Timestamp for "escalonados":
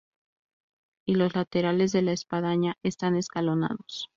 3.15-4.09